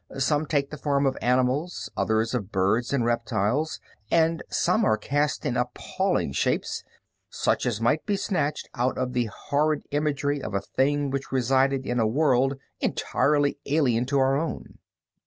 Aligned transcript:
Some 0.17 0.47
take 0.47 0.71
the 0.71 0.79
form 0.79 1.05
of 1.05 1.15
animals, 1.21 1.91
others 1.95 2.33
of 2.33 2.51
birds 2.51 2.91
and 2.91 3.05
reptiles, 3.05 3.79
and 4.09 4.41
some 4.49 4.83
are 4.83 4.97
cast 4.97 5.45
in 5.45 5.55
appalling 5.55 6.31
shapes 6.31 6.83
such 7.29 7.67
as 7.67 7.79
might 7.79 8.03
be 8.07 8.15
snatched 8.17 8.67
out 8.73 8.97
of 8.97 9.13
the 9.13 9.25
horrid 9.51 9.83
imagery 9.91 10.41
of 10.41 10.55
a 10.55 10.59
thing 10.75 11.11
which 11.11 11.31
resided 11.31 11.85
in 11.85 11.99
a 11.99 12.07
world 12.07 12.55
entirely 12.79 13.59
alien 13.67 14.07
to 14.07 14.17
our 14.17 14.35
own." 14.37 14.79